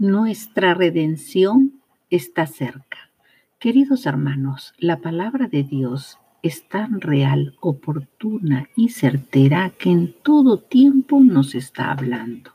[0.00, 1.74] Nuestra redención
[2.08, 3.10] está cerca.
[3.58, 10.58] Queridos hermanos, la palabra de Dios es tan real, oportuna y certera que en todo
[10.58, 12.52] tiempo nos está hablando,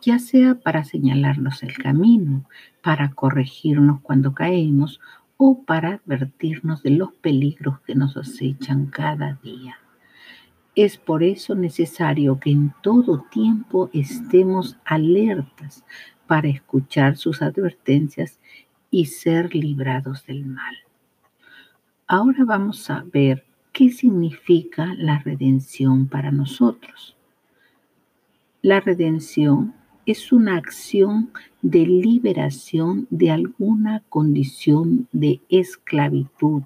[0.00, 2.44] ya sea para señalarnos el camino,
[2.82, 5.00] para corregirnos cuando caemos
[5.36, 9.78] o para advertirnos de los peligros que nos acechan cada día.
[10.74, 15.84] Es por eso necesario que en todo tiempo estemos alertas
[16.26, 18.38] para escuchar sus advertencias
[18.90, 20.76] y ser librados del mal.
[22.06, 27.16] Ahora vamos a ver qué significa la redención para nosotros.
[28.62, 29.74] La redención
[30.06, 31.30] es una acción
[31.62, 36.62] de liberación de alguna condición de esclavitud,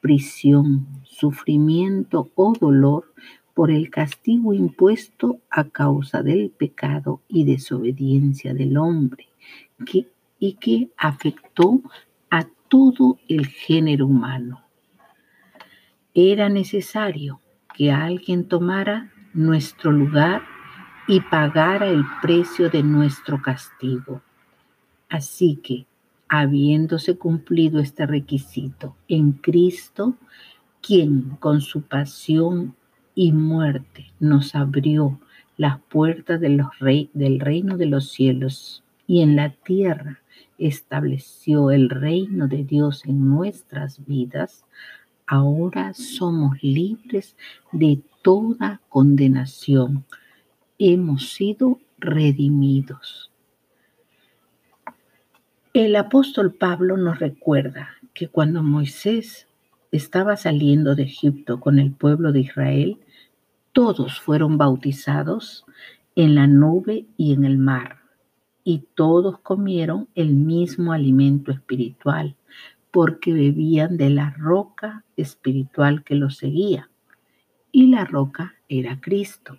[0.00, 3.14] prisión, sufrimiento o dolor
[3.54, 9.28] por el castigo impuesto a causa del pecado y desobediencia del hombre
[10.38, 11.80] y que afectó
[12.30, 14.62] a todo el género humano.
[16.14, 17.40] Era necesario
[17.74, 20.42] que alguien tomara nuestro lugar
[21.08, 24.22] y pagara el precio de nuestro castigo.
[25.08, 25.86] Así que,
[26.28, 30.16] habiéndose cumplido este requisito en Cristo,
[30.80, 32.74] quien con su pasión
[33.14, 35.20] y muerte nos abrió
[35.56, 40.20] las puertas del reino de los cielos y en la tierra
[40.58, 44.64] estableció el reino de Dios en nuestras vidas,
[45.26, 47.36] ahora somos libres
[47.72, 50.04] de toda condenación.
[50.78, 53.30] Hemos sido redimidos.
[55.74, 59.46] El apóstol Pablo nos recuerda que cuando Moisés
[59.92, 62.98] estaba saliendo de Egipto con el pueblo de Israel,
[63.72, 65.66] todos fueron bautizados
[66.16, 67.98] en la nube y en el mar,
[68.64, 72.36] y todos comieron el mismo alimento espiritual,
[72.90, 76.90] porque bebían de la roca espiritual que los seguía,
[77.70, 79.58] y la roca era Cristo.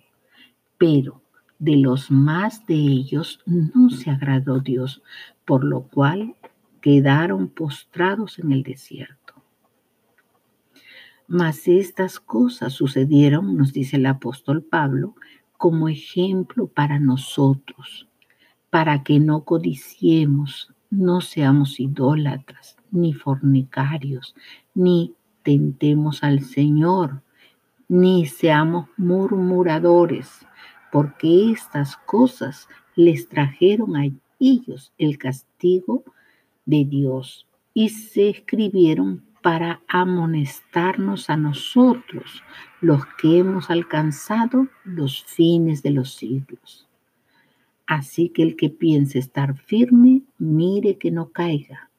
[0.78, 1.22] Pero
[1.60, 5.02] de los más de ellos no se agradó Dios,
[5.44, 6.34] por lo cual
[6.80, 9.23] quedaron postrados en el desierto.
[11.26, 15.14] Mas estas cosas sucedieron, nos dice el apóstol Pablo,
[15.56, 18.08] como ejemplo para nosotros,
[18.68, 24.34] para que no codiciemos, no seamos idólatras, ni fornicarios,
[24.74, 27.22] ni tentemos al Señor,
[27.88, 30.46] ni seamos murmuradores,
[30.92, 34.04] porque estas cosas les trajeron a
[34.38, 36.04] ellos el castigo
[36.66, 42.42] de Dios y se escribieron para amonestarnos a nosotros,
[42.80, 46.88] los que hemos alcanzado los fines de los siglos.
[47.86, 51.90] Así que el que piense estar firme, mire que no caiga,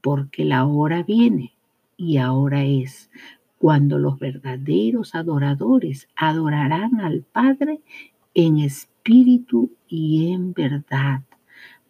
[0.00, 1.54] porque la hora viene
[1.96, 3.10] y ahora es
[3.58, 7.80] cuando los verdaderos adoradores adorarán al Padre
[8.32, 11.22] en espíritu y en verdad,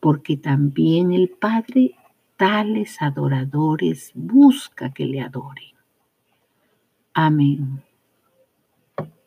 [0.01, 1.97] porque también el Padre
[2.43, 5.77] tales adoradores busca que le adoren.
[7.15, 7.85] Amén.